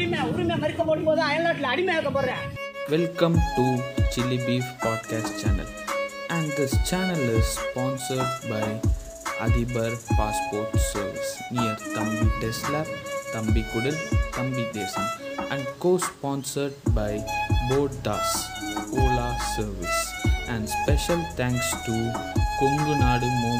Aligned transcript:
உரிமை 0.00 0.20
உரிமை 0.32 0.54
மறுக்கப்படும் 0.62 1.08
போது 1.08 1.20
அயல்நாட்டில் 1.28 1.72
அடிமையாக்க 1.72 2.10
போடுறேன் 2.16 2.44
Welcome 2.92 3.34
to 3.56 3.64
Chili 4.12 4.38
Beef 4.46 4.68
Podcast 4.84 5.28
channel. 5.40 5.68
And 6.36 6.46
this 6.58 6.72
channel 6.88 7.20
is 7.38 7.48
sponsored 7.58 8.30
by 8.52 8.62
Adibar 9.44 9.90
Passport 10.16 10.72
Service 10.86 11.30
near 11.56 11.74
Tambi 11.94 12.28
Tesla, 12.40 12.80
Tambi 13.34 13.62
Kudil, 13.72 13.98
Tambi 14.36 14.64
Desam 14.76 15.06
and 15.52 15.62
co-sponsored 15.84 16.74
by 16.98 17.12
Boat 17.70 17.92
Das 18.08 18.30
Ola 19.02 19.28
Service. 19.54 20.00
And 20.48 20.64
special 20.78 21.22
thanks 21.40 21.70
to 21.88 21.96
Kongunadu 22.60 23.30
Momo 23.42 23.59